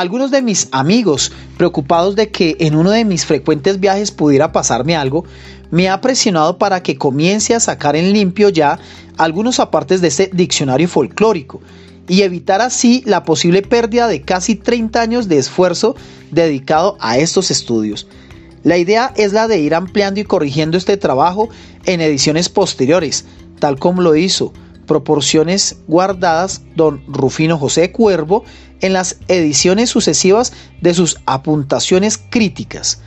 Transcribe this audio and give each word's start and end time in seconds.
Algunos 0.00 0.30
de 0.30 0.40
mis 0.40 0.68
amigos, 0.72 1.30
preocupados 1.58 2.16
de 2.16 2.30
que 2.30 2.56
en 2.60 2.74
uno 2.74 2.90
de 2.90 3.04
mis 3.04 3.26
frecuentes 3.26 3.80
viajes 3.80 4.10
pudiera 4.10 4.50
pasarme 4.50 4.96
algo, 4.96 5.26
me 5.70 5.90
ha 5.90 6.00
presionado 6.00 6.56
para 6.56 6.82
que 6.82 6.96
comience 6.96 7.54
a 7.54 7.60
sacar 7.60 7.96
en 7.96 8.14
limpio 8.14 8.48
ya 8.48 8.78
algunos 9.18 9.60
apartes 9.60 10.00
de 10.00 10.08
este 10.08 10.30
diccionario 10.32 10.88
folclórico 10.88 11.60
y 12.08 12.22
evitar 12.22 12.62
así 12.62 13.02
la 13.04 13.24
posible 13.24 13.60
pérdida 13.60 14.08
de 14.08 14.22
casi 14.22 14.54
30 14.54 15.02
años 15.02 15.28
de 15.28 15.36
esfuerzo 15.36 15.96
dedicado 16.30 16.96
a 16.98 17.18
estos 17.18 17.50
estudios. 17.50 18.06
La 18.62 18.78
idea 18.78 19.12
es 19.16 19.34
la 19.34 19.48
de 19.48 19.58
ir 19.58 19.74
ampliando 19.74 20.18
y 20.18 20.24
corrigiendo 20.24 20.78
este 20.78 20.96
trabajo 20.96 21.50
en 21.84 22.00
ediciones 22.00 22.48
posteriores, 22.48 23.26
tal 23.58 23.78
como 23.78 24.00
lo 24.00 24.16
hizo 24.16 24.54
proporciones 24.90 25.76
guardadas 25.86 26.62
don 26.74 27.00
Rufino 27.06 27.56
José 27.56 27.92
Cuervo 27.92 28.42
en 28.80 28.92
las 28.92 29.18
ediciones 29.28 29.88
sucesivas 29.88 30.52
de 30.80 30.94
sus 30.94 31.18
apuntaciones 31.26 32.18
críticas. 32.18 33.00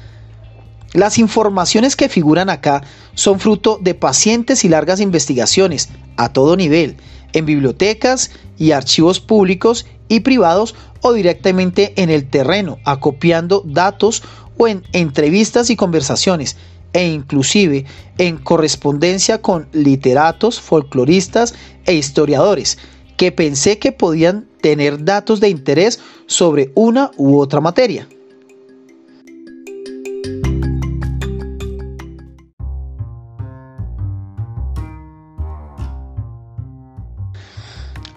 Las 0.93 1.17
informaciones 1.17 1.97
que 1.97 2.07
figuran 2.07 2.49
acá 2.49 2.83
son 3.15 3.41
fruto 3.41 3.79
de 3.81 3.95
pacientes 3.95 4.63
y 4.63 4.69
largas 4.69 5.01
investigaciones 5.01 5.89
a 6.15 6.29
todo 6.29 6.55
nivel, 6.55 6.95
en 7.33 7.45
bibliotecas 7.45 8.31
y 8.57 8.71
archivos 8.71 9.19
públicos 9.19 9.85
y 10.07 10.21
privados 10.21 10.75
o 11.01 11.11
directamente 11.11 11.91
en 12.01 12.09
el 12.09 12.29
terreno, 12.29 12.79
acopiando 12.85 13.61
datos 13.65 14.23
o 14.57 14.69
en 14.69 14.83
entrevistas 14.93 15.69
y 15.69 15.75
conversaciones, 15.75 16.55
e 16.93 17.05
inclusive 17.05 17.85
en 18.17 18.37
correspondencia 18.37 19.41
con 19.41 19.67
literatos, 19.73 20.61
folcloristas 20.61 21.53
e 21.85 21.93
historiadores, 21.93 22.77
que 23.17 23.31
pensé 23.31 23.79
que 23.79 23.91
podían 23.91 24.47
tener 24.61 25.03
datos 25.03 25.39
de 25.39 25.49
interés 25.49 25.99
sobre 26.27 26.71
una 26.75 27.11
u 27.17 27.37
otra 27.37 27.59
materia. 27.59 28.07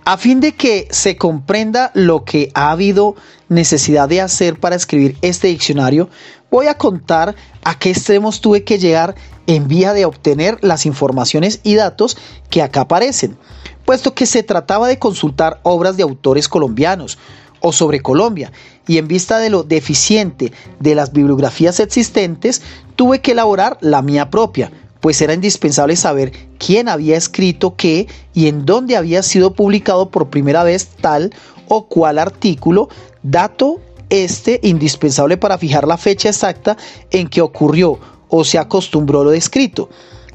A 0.09 0.17
fin 0.19 0.39
de 0.39 0.53
que 0.53 0.87
se 0.93 1.17
comprenda 1.17 1.91
lo 1.93 2.25
que 2.25 2.53
ha 2.55 2.71
habido 2.71 3.17
necesidad 3.49 4.09
de 4.09 4.21
hacer 4.21 4.61
para 4.61 4.77
escribir 4.77 5.17
este 5.21 5.49
diccionario, 5.49 6.09
voy 6.51 6.67
a 6.67 6.79
contar 6.79 7.35
a 7.65 7.79
qué 7.79 7.91
extremos 7.91 8.41
tuve 8.41 8.65
que 8.65 8.79
llegar 8.79 9.15
en 9.47 9.69
vía 9.69 9.93
de 9.93 10.05
obtener 10.05 10.59
las 10.63 10.87
informaciones 10.87 11.61
y 11.63 11.75
datos 11.75 12.17
que 12.51 12.63
acá 12.63 12.83
aparecen, 12.83 13.37
puesto 13.85 14.15
que 14.15 14.27
se 14.27 14.43
trataba 14.43 14.89
de 14.89 14.99
consultar 14.99 15.61
obras 15.63 15.97
de 15.97 16.03
autores 16.03 16.49
colombianos 16.49 17.19
o 17.61 17.73
sobre 17.73 18.01
Colombia, 18.01 18.53
y 18.87 18.99
en 18.99 19.09
vista 19.09 19.39
de 19.39 19.51
lo 19.51 19.63
deficiente 19.63 20.53
de 20.79 20.95
las 20.95 21.13
bibliografías 21.13 21.81
existentes, 21.81 22.63
tuve 22.97 23.21
que 23.21 23.33
elaborar 23.33 23.79
la 23.81 24.03
mía 24.03 24.31
propia, 24.31 24.71
pues 25.01 25.21
era 25.21 25.35
indispensable 25.35 25.97
saber 25.97 26.33
quién 26.59 26.89
había 26.89 27.17
escrito 27.17 27.75
qué 27.77 28.09
y 28.35 28.49
en 28.49 28.65
dónde 28.67 28.97
había 28.97 29.23
sido 29.23 29.55
publicado 29.55 30.11
por 30.11 30.31
primera 30.31 30.65
vez 30.65 30.89
tal 31.01 31.33
o 31.69 31.87
cual 31.87 32.19
artículo, 32.19 32.89
dato 33.23 33.81
este 34.11 34.61
indispensable 34.63 35.37
para 35.37 35.59
fijar 35.59 35.87
la 35.87 35.97
fecha 35.97 36.29
exacta 36.29 36.77
en 37.11 37.29
que 37.29 37.41
ocurrió 37.41 37.99
o 38.29 38.45
se 38.45 38.59
acostumbró 38.59 39.25
lo 39.25 39.31
descrito. 39.31 39.89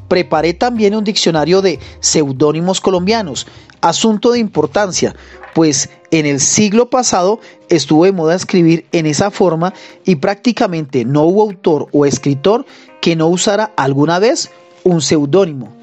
Preparé 0.08 0.54
también 0.54 0.96
un 0.96 1.04
diccionario 1.04 1.62
de 1.62 1.80
seudónimos 2.00 2.82
colombianos, 2.82 3.48
asunto 3.80 4.32
de 4.32 4.40
importancia, 4.40 5.16
pues 5.54 5.90
en 6.12 6.26
el 6.26 6.40
siglo 6.40 6.90
pasado 6.90 7.40
estuvo 7.70 8.06
de 8.06 8.12
moda 8.12 8.36
escribir 8.36 8.86
en 8.92 9.06
esa 9.06 9.32
forma 9.32 9.74
y 10.06 10.16
prácticamente 10.16 11.06
no 11.06 11.24
hubo 11.24 11.44
autor 11.44 11.88
o 11.92 12.06
escritor 12.06 12.66
que 13.02 13.16
no 13.16 13.28
usara 13.28 13.72
alguna 13.78 14.20
vez 14.20 14.52
un 14.84 15.02
seudónimo. 15.02 15.81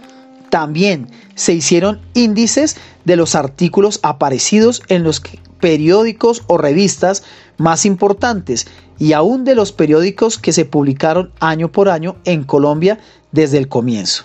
También 0.50 1.08
se 1.34 1.52
hicieron 1.52 2.00
índices 2.14 2.76
de 3.04 3.16
los 3.16 3.34
artículos 3.34 4.00
aparecidos 4.02 4.82
en 4.88 5.02
los 5.02 5.22
periódicos 5.60 6.42
o 6.46 6.56
revistas 6.56 7.22
más 7.58 7.84
importantes 7.84 8.66
y 8.98 9.12
aún 9.12 9.44
de 9.44 9.54
los 9.54 9.72
periódicos 9.72 10.38
que 10.38 10.52
se 10.52 10.64
publicaron 10.64 11.32
año 11.40 11.70
por 11.70 11.88
año 11.88 12.16
en 12.24 12.44
Colombia 12.44 12.98
desde 13.32 13.58
el 13.58 13.68
comienzo. 13.68 14.24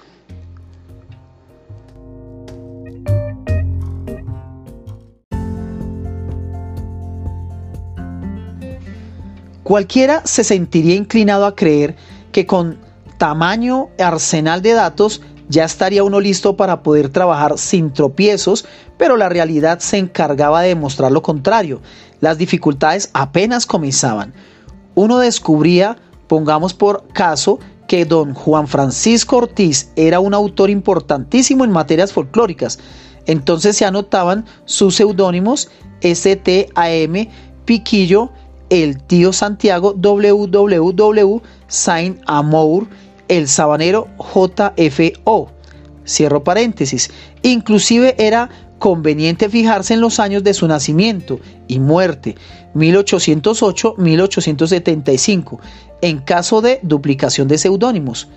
Cualquiera 9.64 10.22
se 10.26 10.44
sentiría 10.44 10.96
inclinado 10.96 11.46
a 11.46 11.56
creer 11.56 11.96
que 12.32 12.46
con 12.46 12.78
tamaño 13.18 13.90
arsenal 13.98 14.62
de 14.62 14.74
datos 14.74 15.22
ya 15.50 15.66
estaría 15.66 16.04
uno 16.04 16.20
listo 16.20 16.56
para 16.56 16.84
poder 16.84 17.10
trabajar 17.10 17.58
sin 17.58 17.92
tropiezos, 17.92 18.66
pero 18.98 19.18
la 19.18 19.30
realidad 19.30 19.80
se 19.80 19.98
encargaba 19.98 20.62
de 20.62 20.70
demostrar 20.70 21.12
lo 21.12 21.22
contrario. 21.22 21.82
Las 22.22 22.38
dificultades 22.38 23.10
apenas 23.14 23.66
comenzaban. 23.66 24.34
Uno 24.96 25.20
descubría, 25.20 25.98
pongamos 26.28 26.74
por 26.74 27.08
caso, 27.10 27.60
que 27.88 28.06
don 28.06 28.34
Juan 28.34 28.68
Francisco 28.68 29.38
Ortiz 29.38 29.92
era 29.96 30.20
un 30.20 30.34
autor 30.34 30.70
importantísimo 30.70 31.64
en 31.64 31.72
materias 31.72 32.14
folclóricas. 32.14 32.80
Entonces 33.26 33.78
se 33.78 33.86
anotaban 33.86 34.46
sus 34.66 34.96
seudónimos 34.96 35.70
STAM, 36.02 37.28
Piquillo, 37.66 38.32
el 38.70 39.02
tío 39.04 39.32
Santiago, 39.32 39.94
WWW, 39.94 41.42
Saint 41.68 42.20
Amour, 42.26 42.88
el 43.38 43.48
sabanero 43.48 44.08
JFO. 44.18 45.52
Cierro 46.06 46.44
paréntesis. 46.44 47.10
Inclusive 47.42 48.14
era 48.18 48.50
conveniente 48.78 49.50
fijarse 49.50 49.96
en 49.96 50.02
los 50.02 50.20
años 50.20 50.44
de 50.44 50.54
su 50.54 50.68
nacimiento 50.68 51.40
y 51.68 51.80
muerte, 51.80 52.36
1808-1875, 52.76 55.58
en 56.02 56.20
caso 56.20 56.62
de 56.62 56.80
duplicación 56.84 57.48
de 57.48 57.58
seudónimos. 57.58 58.28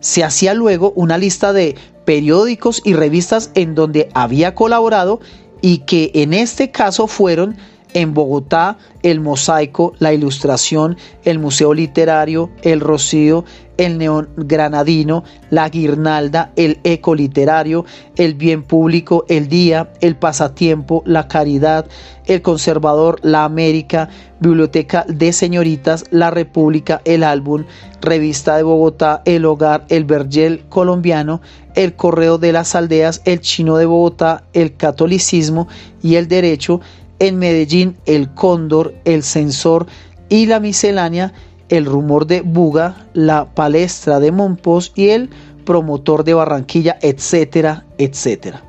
Se 0.00 0.22
hacía 0.22 0.54
luego 0.54 0.92
una 0.94 1.18
lista 1.18 1.52
de 1.52 1.74
periódicos 2.04 2.80
y 2.84 2.92
revistas 2.92 3.50
en 3.54 3.74
donde 3.74 4.10
había 4.12 4.54
colaborado 4.54 5.20
y 5.62 5.78
que 5.78 6.10
en 6.14 6.34
este 6.34 6.70
caso 6.70 7.06
fueron 7.06 7.56
en 7.94 8.12
Bogotá 8.12 8.76
el 9.02 9.20
mosaico, 9.20 9.94
la 9.98 10.12
ilustración, 10.12 10.96
el 11.24 11.38
museo 11.38 11.72
literario, 11.72 12.50
el 12.62 12.80
rocío, 12.80 13.44
el 13.76 13.98
neón 13.98 14.28
granadino, 14.36 15.24
la 15.50 15.68
guirnalda, 15.68 16.52
el 16.56 16.78
eco 16.84 17.14
literario, 17.14 17.84
el 18.16 18.34
bien 18.34 18.62
público, 18.62 19.24
el 19.28 19.48
día, 19.48 19.92
el 20.00 20.16
pasatiempo, 20.16 21.02
la 21.06 21.28
caridad, 21.28 21.86
el 22.26 22.42
conservador, 22.42 23.18
la 23.22 23.44
América, 23.44 24.08
biblioteca 24.40 25.04
de 25.08 25.32
señoritas, 25.32 26.04
la 26.10 26.30
República, 26.30 27.00
el 27.04 27.24
álbum, 27.24 27.64
revista 28.00 28.56
de 28.56 28.62
Bogotá, 28.62 29.22
el 29.24 29.44
hogar, 29.44 29.84
el 29.88 30.04
vergel 30.04 30.64
colombiano, 30.68 31.40
el 31.74 31.94
correo 31.94 32.38
de 32.38 32.52
las 32.52 32.74
aldeas, 32.74 33.22
el 33.24 33.40
chino 33.40 33.76
de 33.76 33.86
Bogotá, 33.86 34.44
el 34.52 34.76
catolicismo 34.76 35.68
y 36.02 36.16
el 36.16 36.28
derecho, 36.28 36.80
en 37.26 37.38
Medellín 37.38 37.96
el 38.06 38.32
cóndor, 38.34 38.94
el 39.04 39.22
censor 39.22 39.86
y 40.28 40.46
la 40.46 40.60
miscelánea, 40.60 41.32
el 41.68 41.86
rumor 41.86 42.26
de 42.26 42.42
Buga, 42.42 43.06
la 43.14 43.46
palestra 43.54 44.20
de 44.20 44.32
Monpós 44.32 44.92
y 44.94 45.08
el 45.08 45.30
promotor 45.64 46.24
de 46.24 46.34
Barranquilla, 46.34 46.98
etcétera, 47.00 47.84
etcétera. 47.98 48.62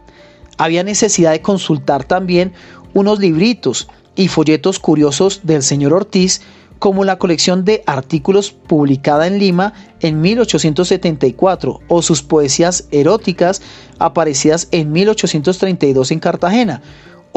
Había 0.57 0.83
necesidad 0.83 1.31
de 1.31 1.41
consultar 1.41 2.05
también 2.05 2.53
unos 2.93 3.19
libritos 3.19 3.89
y 4.15 4.29
folletos 4.29 4.79
curiosos 4.79 5.41
del 5.43 5.61
señor 5.61 5.93
Ortiz, 5.93 6.41
como 6.79 7.03
la 7.03 7.17
colección 7.17 7.65
de 7.65 7.83
artículos 7.85 8.51
publicada 8.51 9.27
en 9.27 9.39
Lima 9.39 9.73
en 10.01 10.21
1874 10.21 11.79
o 11.87 12.01
sus 12.01 12.21
poesías 12.21 12.87
eróticas 12.91 13.61
aparecidas 13.97 14.67
en 14.71 14.91
1832 14.91 16.11
en 16.11 16.19
Cartagena, 16.19 16.81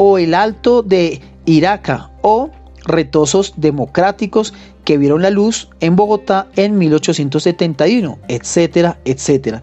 o 0.01 0.17
el 0.17 0.33
Alto 0.33 0.81
de 0.81 1.19
Iraca 1.45 2.09
o 2.21 2.49
retosos 2.85 3.53
democráticos 3.57 4.53
que 4.85 4.97
vieron 4.97 5.21
la 5.21 5.29
luz 5.29 5.69
en 5.81 5.97
Bogotá 5.97 6.47
en 6.55 6.77
1871, 6.77 8.17
etcétera, 8.29 8.97
etcétera. 9.03 9.61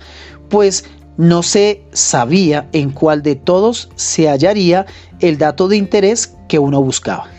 Pues 0.51 0.85
no 1.17 1.43
se 1.43 1.85
sabía 1.93 2.69
en 2.73 2.91
cuál 2.91 3.23
de 3.23 3.35
todos 3.35 3.89
se 3.97 4.29
hallaría 4.29 4.85
el 5.21 5.39
dato 5.39 5.69
de 5.69 5.79
interés 5.79 6.37
que 6.49 6.59
uno 6.59 6.83
buscaba. 6.83 7.31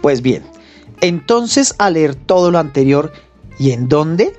Pues 0.00 0.22
bien, 0.22 0.53
entonces, 1.04 1.74
al 1.76 1.94
leer 1.94 2.14
todo 2.14 2.50
lo 2.50 2.58
anterior, 2.58 3.12
¿y 3.58 3.72
en 3.72 3.88
dónde? 3.88 4.34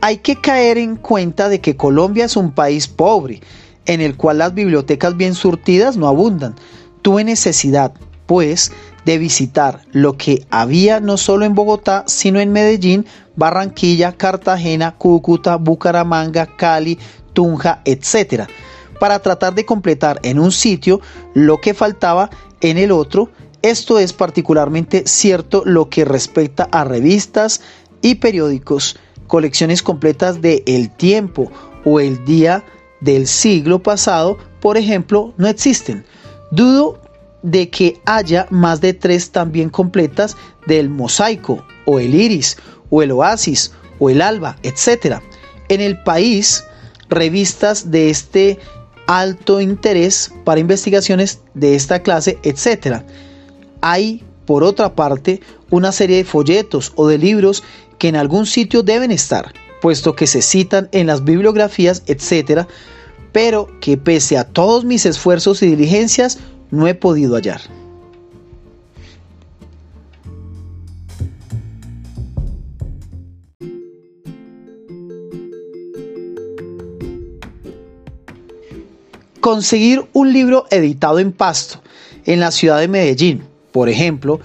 Hay 0.00 0.18
que 0.18 0.40
caer 0.40 0.78
en 0.78 0.94
cuenta 0.94 1.48
de 1.48 1.60
que 1.60 1.76
Colombia 1.76 2.26
es 2.26 2.36
un 2.36 2.52
país 2.52 2.86
pobre, 2.86 3.40
en 3.84 4.00
el 4.00 4.16
cual 4.16 4.38
las 4.38 4.54
bibliotecas 4.54 5.16
bien 5.16 5.34
surtidas 5.34 5.96
no 5.96 6.06
abundan. 6.06 6.54
Tuve 7.02 7.24
necesidad, 7.24 7.92
pues, 8.26 8.70
de 9.04 9.18
visitar 9.18 9.80
lo 9.90 10.16
que 10.16 10.46
había 10.50 11.00
no 11.00 11.16
solo 11.16 11.44
en 11.44 11.56
Bogotá, 11.56 12.04
sino 12.06 12.38
en 12.38 12.52
Medellín, 12.52 13.04
Barranquilla, 13.34 14.12
Cartagena, 14.12 14.94
Cúcuta, 14.94 15.56
Bucaramanga, 15.56 16.46
Cali, 16.46 16.96
Tunja, 17.32 17.82
etc. 17.84 18.44
Para 19.00 19.18
tratar 19.18 19.52
de 19.56 19.66
completar 19.66 20.20
en 20.22 20.38
un 20.38 20.52
sitio 20.52 21.00
lo 21.34 21.60
que 21.60 21.74
faltaba 21.74 22.30
en 22.60 22.78
el 22.78 22.92
otro. 22.92 23.30
Esto 23.62 23.98
es 23.98 24.12
particularmente 24.12 25.02
cierto 25.06 25.62
lo 25.64 25.88
que 25.88 26.04
respecta 26.04 26.68
a 26.70 26.84
revistas 26.84 27.60
y 28.02 28.16
periódicos, 28.16 28.96
colecciones 29.26 29.82
completas 29.82 30.40
de 30.40 30.62
El 30.66 30.90
Tiempo 30.90 31.50
o 31.84 31.98
El 31.98 32.24
Día 32.24 32.64
del 33.00 33.26
siglo 33.26 33.82
pasado, 33.82 34.38
por 34.60 34.76
ejemplo, 34.76 35.34
no 35.36 35.48
existen. 35.48 36.04
Dudo 36.50 37.00
de 37.42 37.68
que 37.68 38.00
haya 38.04 38.46
más 38.50 38.80
de 38.80 38.94
tres 38.94 39.30
también 39.30 39.70
completas 39.70 40.36
del 40.66 40.88
mosaico 40.88 41.64
o 41.84 41.98
el 41.98 42.14
iris 42.14 42.56
o 42.90 43.02
el 43.02 43.12
oasis 43.12 43.72
o 43.98 44.10
el 44.10 44.22
alba, 44.22 44.56
etc. 44.62 45.16
En 45.68 45.80
el 45.80 46.02
país, 46.02 46.64
revistas 47.08 47.90
de 47.90 48.10
este 48.10 48.58
alto 49.06 49.60
interés 49.60 50.32
para 50.44 50.60
investigaciones 50.60 51.40
de 51.54 51.74
esta 51.74 52.02
clase, 52.02 52.38
etc. 52.42 53.02
Hay, 53.80 54.24
por 54.46 54.64
otra 54.64 54.94
parte, 54.94 55.40
una 55.70 55.92
serie 55.92 56.16
de 56.16 56.24
folletos 56.24 56.92
o 56.96 57.06
de 57.06 57.18
libros 57.18 57.62
que 57.98 58.08
en 58.08 58.16
algún 58.16 58.46
sitio 58.46 58.82
deben 58.82 59.10
estar, 59.10 59.52
puesto 59.80 60.14
que 60.14 60.26
se 60.26 60.42
citan 60.42 60.88
en 60.92 61.06
las 61.06 61.24
bibliografías, 61.24 62.02
etc., 62.06 62.66
pero 63.32 63.68
que 63.80 63.96
pese 63.96 64.38
a 64.38 64.44
todos 64.44 64.84
mis 64.84 65.04
esfuerzos 65.06 65.62
y 65.62 65.66
diligencias 65.66 66.38
no 66.70 66.88
he 66.88 66.94
podido 66.94 67.34
hallar. 67.34 67.60
Conseguir 79.40 80.04
un 80.12 80.32
libro 80.32 80.66
editado 80.70 81.18
en 81.18 81.32
Pasto, 81.32 81.80
en 82.26 82.40
la 82.40 82.50
ciudad 82.50 82.80
de 82.80 82.88
Medellín, 82.88 83.44
por 83.78 83.88
ejemplo, 83.88 84.40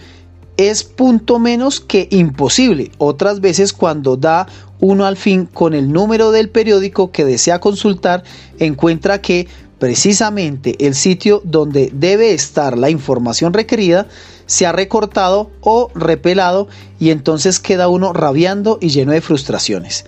es 0.58 0.84
punto 0.84 1.40
menos 1.40 1.80
que 1.80 2.08
imposible. 2.12 2.92
Otras 3.00 3.42
veces 3.42 3.74
cuando 3.74 4.16
da 4.16 4.46
uno 4.80 5.08
al 5.08 5.18
fin 5.18 5.48
con 5.48 5.74
el 5.74 5.92
número 5.92 6.30
del 6.30 6.50
periódico 6.50 7.12
que 7.12 7.26
desea 7.26 7.60
consultar, 7.60 8.24
encuentra 8.60 9.22
que 9.22 9.48
precisamente 9.80 10.86
el 10.86 10.94
sitio 10.94 11.42
donde 11.46 11.90
debe 11.92 12.36
estar 12.36 12.78
la 12.78 12.92
información 12.92 13.54
requerida 13.54 14.06
se 14.46 14.68
ha 14.68 14.72
recortado 14.72 15.50
o 15.62 15.90
repelado 15.96 16.68
y 17.00 17.10
entonces 17.10 17.60
queda 17.60 17.88
uno 17.88 18.14
rabiando 18.14 18.78
y 18.80 18.90
lleno 18.90 19.14
de 19.14 19.22
frustraciones. 19.22 20.06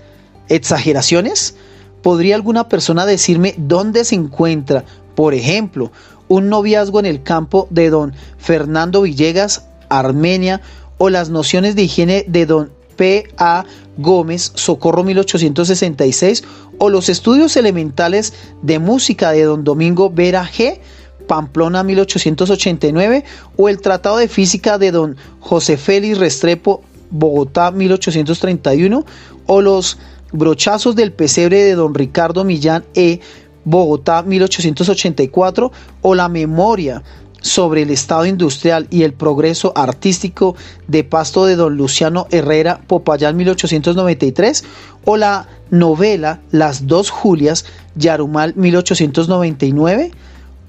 ¿Exageraciones? 0.49 1.55
¿Podría 2.03 2.35
alguna 2.35 2.69
persona 2.69 3.07
decirme 3.07 3.55
dónde 3.57 4.05
se 4.05 4.13
encuentra, 4.13 4.85
por 5.15 5.33
ejemplo, 5.33 5.91
un 6.27 6.49
noviazgo 6.49 6.99
en 6.99 7.05
el 7.05 7.23
campo 7.23 7.67
de 7.69 7.89
don 7.89 8.13
Fernando 8.37 9.01
Villegas 9.03 9.67
Armenia 9.89 10.61
o 10.97 11.09
las 11.09 11.29
nociones 11.29 11.75
de 11.75 11.83
higiene 11.83 12.25
de 12.27 12.45
don 12.45 12.71
P. 12.95 13.27
A. 13.37 13.65
Gómez, 13.97 14.51
Socorro 14.55 15.03
1866, 15.03 16.43
o 16.77 16.89
los 16.89 17.09
estudios 17.09 17.55
elementales 17.55 18.33
de 18.61 18.79
música 18.79 19.31
de 19.31 19.43
don 19.43 19.63
Domingo 19.63 20.09
Vera 20.09 20.45
G. 20.45 20.79
Pamplona 21.27 21.83
1889, 21.83 23.23
o 23.57 23.69
el 23.69 23.81
Tratado 23.81 24.17
de 24.17 24.27
Física 24.27 24.77
de 24.77 24.91
don 24.91 25.17
José 25.39 25.77
Félix 25.77 26.17
Restrepo, 26.17 26.83
Bogotá 27.09 27.71
1831, 27.71 29.05
o 29.47 29.61
los 29.61 29.97
brochazos 30.31 30.95
del 30.95 31.13
pesebre 31.13 31.63
de 31.63 31.75
don 31.75 31.93
Ricardo 31.93 32.43
Millán 32.43 32.83
E. 32.93 33.21
Bogotá 33.65 34.23
1884, 34.23 35.71
o 36.01 36.15
la 36.15 36.29
memoria 36.29 37.03
sobre 37.45 37.83
el 37.83 37.91
estado 37.91 38.25
industrial 38.25 38.87
y 38.89 39.03
el 39.03 39.13
progreso 39.13 39.71
artístico 39.75 40.55
de 40.87 41.03
Pasto 41.03 41.45
de 41.45 41.55
don 41.55 41.77
Luciano 41.77 42.25
Herrera 42.31 42.81
Popayán 42.87 43.37
1893 43.37 44.63
o 45.05 45.15
la 45.15 45.47
novela 45.69 46.41
Las 46.49 46.87
dos 46.87 47.11
Julias 47.11 47.65
Yarumal 47.93 48.55
1899 48.55 50.11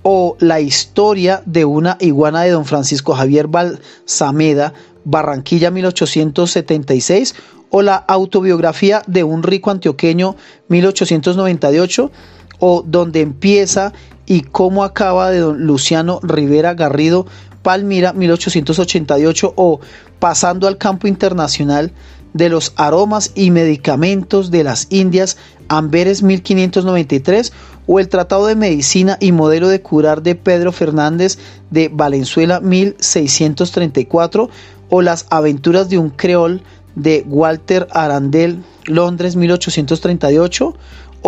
o 0.03 0.37
la 0.39 0.61
historia 0.61 1.43
de 1.47 1.65
una 1.65 1.97
iguana 1.99 2.43
de 2.43 2.51
don 2.51 2.67
Francisco 2.67 3.15
Javier 3.15 3.49
Balsameda 3.49 4.75
Barranquilla 5.05 5.71
1876 5.71 7.35
o 7.71 7.81
la 7.81 7.97
autobiografía 7.97 9.03
de 9.07 9.25
un 9.25 9.43
rico 9.43 9.71
antioqueño 9.71 10.37
1898 10.69 12.11
o 12.59 12.83
donde 12.87 13.21
empieza 13.21 13.93
y 14.27 14.43
cómo 14.43 14.85
acaba 14.85 15.31
de 15.31 15.41
don 15.41 15.67
Luciano 15.67 16.21
Rivera 16.23 16.75
Garrido 16.75 17.27
Palmira 17.63 18.13
1888 18.13 19.55
o 19.57 19.81
pasando 20.19 20.69
al 20.69 20.79
campo 20.79 21.09
internacional 21.09 21.93
de 22.33 22.49
los 22.49 22.73
aromas 22.77 23.33
y 23.35 23.51
medicamentos 23.51 24.51
de 24.51 24.63
las 24.63 24.87
Indias 24.91 25.37
Amberes 25.69 26.23
1593 26.23 27.53
o 27.87 27.99
el 27.99 28.09
Tratado 28.09 28.47
de 28.47 28.55
Medicina 28.55 29.17
y 29.21 29.33
Modelo 29.33 29.69
de 29.69 29.81
Curar 29.81 30.23
de 30.23 30.35
Pedro 30.35 30.71
Fernández 30.71 31.39
de 31.71 31.89
Valenzuela 31.89 32.61
1634 32.61 34.51
o 34.91 35.03
las 35.03 35.27
aventuras 35.31 35.89
de 35.89 35.99
un 35.99 36.11
creol 36.11 36.63
de 36.95 37.25
Walter 37.27 37.89
Arandel 37.91 38.63
Londres 38.85 39.35
1838 39.37 40.75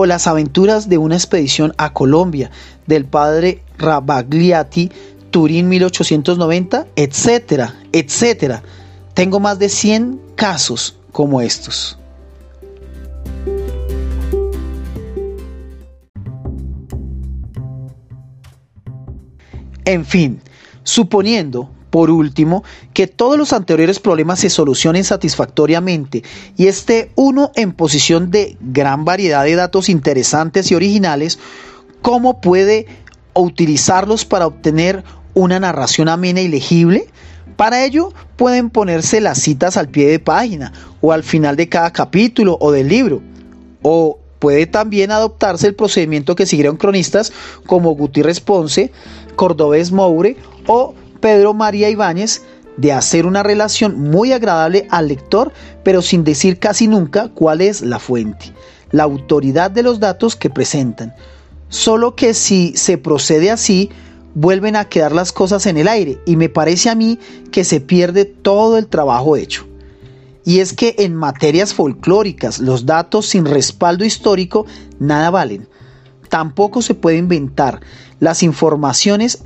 o 0.01 0.07
las 0.07 0.29
aventuras 0.29 0.89
de 0.89 0.97
una 0.97 1.17
expedición 1.17 1.75
a 1.77 1.93
Colombia 1.93 2.53
del 2.87 3.05
padre 3.05 3.63
Rabagliati, 3.79 4.93
Turín 5.33 5.69
1890, 5.69 6.87
etcétera, 6.95 7.75
etcétera. 7.91 8.63
Tengo 9.15 9.41
más 9.41 9.59
de 9.59 9.69
100 9.69 10.21
casos 10.37 10.97
como 11.11 11.41
estos. 11.41 11.99
En 19.85 20.05
fin, 20.05 20.41
suponiendo 20.85 21.71
por 21.91 22.11
último, 22.11 22.65
que 22.93 23.07
todos 23.07 23.39
los 23.39 23.53
anteriores 23.53 24.01
problemas 24.01 24.41
se 24.41 24.51
solucionen 24.51 25.05
satisfactoriamente 25.05 26.23
y 26.57 26.67
esté 26.67 27.11
uno 27.15 27.53
en 27.55 27.73
posición 27.73 28.31
de 28.31 28.57
gran 28.61 29.05
variedad 29.05 29.45
de 29.45 29.55
datos 29.55 29.89
interesantes 29.89 30.71
y 30.71 30.75
originales, 30.75 31.39
¿cómo 32.03 32.41
puede 32.41 32.87
utilizarlos 33.35 34.25
para 34.25 34.47
obtener 34.47 35.05
una 35.35 35.61
narración 35.61 36.09
amena 36.09 36.41
y 36.41 36.49
legible? 36.49 37.07
Para 37.57 37.85
ello 37.85 38.13
pueden 38.37 38.71
ponerse 38.71 39.21
las 39.21 39.39
citas 39.39 39.77
al 39.77 39.89
pie 39.89 40.09
de 40.09 40.19
página 40.19 40.73
o 41.01 41.13
al 41.13 41.25
final 41.25 41.57
de 41.57 41.69
cada 41.69 41.93
capítulo 41.93 42.57
o 42.61 42.71
del 42.71 42.89
libro. 42.89 43.21
O 43.83 44.19
puede 44.39 44.67
también 44.67 45.11
adoptarse 45.11 45.67
el 45.67 45.75
procedimiento 45.75 46.37
que 46.37 46.47
siguieron 46.47 46.77
cronistas 46.77 47.33
como 47.67 47.97
Gutiérrez 47.97 48.41
Ponce, 48.41 48.93
Cordobés 49.35 49.91
Moure 49.91 50.37
o 50.67 50.95
Pedro 51.21 51.55
María 51.55 51.91
Ibáñez 51.91 52.43
de 52.77 52.93
hacer 52.93 53.27
una 53.27 53.43
relación 53.43 53.99
muy 54.01 54.33
agradable 54.33 54.87
al 54.91 55.09
lector, 55.09 55.53
pero 55.83 56.01
sin 56.01 56.25
decir 56.25 56.59
casi 56.59 56.87
nunca 56.87 57.29
cuál 57.29 57.61
es 57.61 57.83
la 57.83 57.99
fuente, 57.99 58.53
la 58.93 59.03
autoridad 59.03 59.71
de 59.71 59.83
los 59.83 59.99
datos 60.01 60.37
que 60.37 60.49
presentan. 60.49 61.15
Solo 61.69 62.15
que 62.15 62.35
si 62.35 62.73
se 62.77 62.97
procede 62.97 63.51
así, 63.51 63.91
vuelven 64.35 64.77
a 64.77 64.85
quedar 64.85 65.13
las 65.13 65.33
cosas 65.33 65.67
en 65.67 65.77
el 65.77 65.89
aire 65.89 66.21
y 66.25 66.37
me 66.37 66.49
parece 66.49 66.89
a 66.89 66.95
mí 66.95 67.19
que 67.51 67.65
se 67.65 67.81
pierde 67.81 68.25
todo 68.25 68.79
el 68.79 68.87
trabajo 68.87 69.37
hecho. 69.37 69.67
Y 70.45 70.61
es 70.61 70.73
que 70.73 70.95
en 70.99 71.15
materias 71.15 71.75
folclóricas 71.75 72.59
los 72.61 72.87
datos 72.87 73.27
sin 73.27 73.45
respaldo 73.45 74.05
histórico 74.05 74.65
nada 74.99 75.31
valen. 75.31 75.69
Tampoco 76.31 76.81
se 76.81 76.95
puede 76.95 77.19
inventar. 77.19 77.81
Las 78.21 78.43
informaciones 78.43 79.43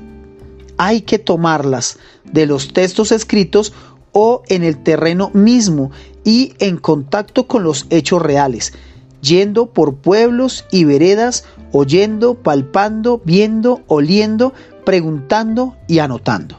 hay 0.82 1.02
que 1.02 1.20
tomarlas 1.20 2.00
de 2.24 2.44
los 2.44 2.72
textos 2.72 3.12
escritos 3.12 3.72
o 4.10 4.42
en 4.48 4.64
el 4.64 4.82
terreno 4.82 5.30
mismo 5.32 5.92
y 6.24 6.54
en 6.58 6.76
contacto 6.76 7.46
con 7.46 7.62
los 7.62 7.86
hechos 7.90 8.20
reales, 8.20 8.72
yendo 9.20 9.66
por 9.66 9.94
pueblos 9.94 10.64
y 10.72 10.82
veredas, 10.82 11.44
oyendo, 11.70 12.34
palpando, 12.34 13.22
viendo, 13.24 13.82
oliendo, 13.86 14.54
preguntando 14.84 15.76
y 15.86 16.00
anotando. 16.00 16.58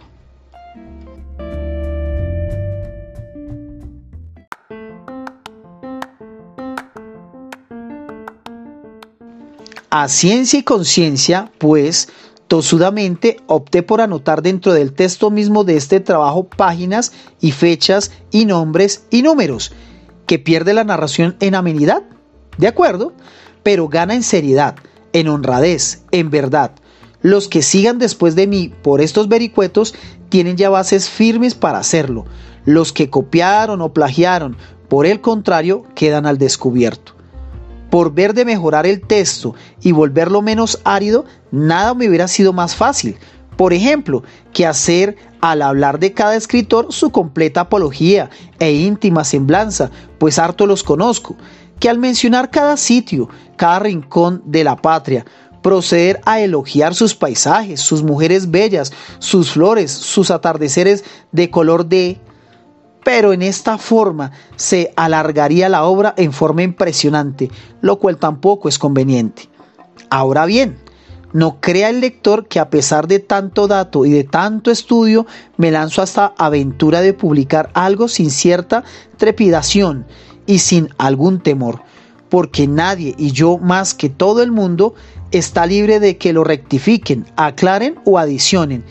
A 9.89 10.07
ciencia 10.07 10.59
y 10.59 10.63
conciencia, 10.63 11.51
pues, 11.57 12.07
tosudamente 12.47 13.37
opté 13.47 13.83
por 13.83 14.01
anotar 14.01 14.41
dentro 14.41 14.73
del 14.73 14.93
texto 14.93 15.31
mismo 15.31 15.63
de 15.63 15.77
este 15.77 15.99
trabajo 15.99 16.45
páginas 16.45 17.11
y 17.39 17.51
fechas 17.51 18.11
y 18.31 18.45
nombres 18.45 19.05
y 19.09 19.21
números, 19.21 19.71
que 20.27 20.39
pierde 20.39 20.73
la 20.73 20.83
narración 20.83 21.35
en 21.39 21.55
amenidad, 21.55 22.03
¿de 22.57 22.67
acuerdo? 22.67 23.13
Pero 23.63 23.87
gana 23.87 24.13
en 24.13 24.23
seriedad, 24.23 24.75
en 25.13 25.27
honradez, 25.27 26.03
en 26.11 26.29
verdad. 26.29 26.71
Los 27.21 27.47
que 27.47 27.61
sigan 27.61 27.99
después 27.99 28.35
de 28.35 28.47
mí 28.47 28.73
por 28.81 28.99
estos 28.99 29.29
vericuetos 29.29 29.95
tienen 30.29 30.57
ya 30.57 30.69
bases 30.69 31.09
firmes 31.09 31.55
para 31.55 31.79
hacerlo. 31.79 32.25
Los 32.65 32.91
que 32.91 33.09
copiaron 33.09 33.81
o 33.81 33.93
plagiaron, 33.93 34.57
por 34.89 35.05
el 35.05 35.21
contrario, 35.21 35.85
quedan 35.95 36.25
al 36.25 36.37
descubierto. 36.37 37.12
Por 37.93 38.11
ver 38.11 38.33
de 38.33 38.43
mejorar 38.43 38.87
el 38.87 39.01
texto 39.01 39.53
y 39.79 39.91
volverlo 39.91 40.41
menos 40.41 40.81
árido, 40.83 41.25
nada 41.51 41.93
me 41.93 42.09
hubiera 42.09 42.27
sido 42.27 42.51
más 42.51 42.75
fácil. 42.75 43.17
Por 43.55 43.71
ejemplo, 43.71 44.23
que 44.51 44.65
hacer 44.65 45.15
al 45.41 45.61
hablar 45.61 45.99
de 45.99 46.11
cada 46.11 46.35
escritor 46.35 46.87
su 46.89 47.11
completa 47.11 47.61
apología 47.61 48.31
e 48.57 48.71
íntima 48.73 49.23
semblanza, 49.23 49.91
pues 50.17 50.39
harto 50.39 50.65
los 50.65 50.81
conozco, 50.81 51.35
que 51.79 51.87
al 51.87 51.99
mencionar 51.99 52.49
cada 52.49 52.77
sitio, 52.77 53.29
cada 53.57 53.77
rincón 53.77 54.41
de 54.43 54.63
la 54.63 54.75
patria, 54.75 55.23
proceder 55.61 56.19
a 56.25 56.41
elogiar 56.41 56.95
sus 56.95 57.13
paisajes, 57.13 57.79
sus 57.79 58.01
mujeres 58.01 58.49
bellas, 58.49 58.91
sus 59.19 59.51
flores, 59.51 59.91
sus 59.91 60.31
atardeceres 60.31 61.03
de 61.31 61.51
color 61.51 61.85
de 61.85 62.19
pero 63.03 63.33
en 63.33 63.41
esta 63.41 63.77
forma 63.77 64.31
se 64.55 64.93
alargaría 64.95 65.69
la 65.69 65.83
obra 65.83 66.13
en 66.17 66.33
forma 66.33 66.63
impresionante, 66.63 67.51
lo 67.81 67.99
cual 67.99 68.17
tampoco 68.17 68.69
es 68.69 68.79
conveniente. 68.79 69.49
Ahora 70.09 70.45
bien, 70.45 70.77
no 71.33 71.59
crea 71.59 71.89
el 71.89 71.99
lector 71.99 72.47
que 72.47 72.59
a 72.59 72.69
pesar 72.69 73.07
de 73.07 73.19
tanto 73.19 73.67
dato 73.67 74.05
y 74.05 74.11
de 74.11 74.23
tanto 74.23 74.71
estudio, 74.71 75.25
me 75.57 75.71
lanzo 75.71 76.01
a 76.01 76.05
esta 76.05 76.33
aventura 76.37 77.01
de 77.01 77.13
publicar 77.13 77.71
algo 77.73 78.07
sin 78.07 78.29
cierta 78.29 78.83
trepidación 79.17 80.05
y 80.45 80.59
sin 80.59 80.89
algún 80.97 81.39
temor, 81.39 81.81
porque 82.29 82.67
nadie 82.67 83.15
y 83.17 83.31
yo 83.31 83.57
más 83.57 83.93
que 83.93 84.09
todo 84.09 84.43
el 84.43 84.51
mundo 84.51 84.93
está 85.31 85.65
libre 85.65 85.99
de 85.99 86.17
que 86.17 86.33
lo 86.33 86.43
rectifiquen, 86.43 87.25
aclaren 87.35 87.99
o 88.05 88.19
adicionen 88.19 88.83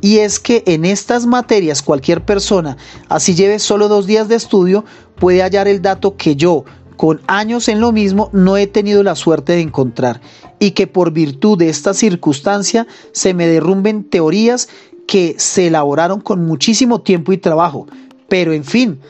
y 0.00 0.18
es 0.18 0.38
que 0.38 0.62
en 0.66 0.84
estas 0.84 1.26
materias 1.26 1.82
cualquier 1.82 2.24
persona, 2.24 2.76
así 3.08 3.34
lleve 3.34 3.58
solo 3.58 3.88
dos 3.88 4.06
días 4.06 4.28
de 4.28 4.36
estudio, 4.36 4.84
puede 5.16 5.42
hallar 5.42 5.68
el 5.68 5.82
dato 5.82 6.16
que 6.16 6.36
yo, 6.36 6.64
con 6.96 7.20
años 7.26 7.68
en 7.68 7.80
lo 7.80 7.92
mismo, 7.92 8.30
no 8.32 8.56
he 8.56 8.66
tenido 8.66 9.02
la 9.02 9.14
suerte 9.14 9.52
de 9.52 9.60
encontrar, 9.60 10.20
y 10.58 10.72
que 10.72 10.86
por 10.86 11.12
virtud 11.12 11.58
de 11.58 11.68
esta 11.68 11.94
circunstancia 11.94 12.86
se 13.12 13.34
me 13.34 13.46
derrumben 13.46 14.04
teorías 14.04 14.68
que 15.06 15.36
se 15.38 15.68
elaboraron 15.68 16.20
con 16.20 16.44
muchísimo 16.44 17.00
tiempo 17.00 17.32
y 17.32 17.38
trabajo. 17.38 17.86
Pero 18.28 18.52
en 18.52 18.64
fin, 18.64 19.00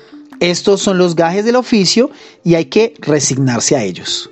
estos 0.41 0.81
son 0.81 0.99
los 0.99 1.17
gajes 1.17 1.45
del 1.45 1.57
oficio 1.57 2.11
y 2.45 2.55
hay 2.55 2.67
que 2.67 2.95
resignarse 3.01 3.75
a 3.75 3.83
ellos. 3.83 4.31